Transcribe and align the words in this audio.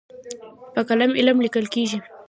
په 0.73 0.81
قلم 0.89 1.11
علم 1.19 1.37
لیکل 1.45 1.65
کېږي. 1.73 1.99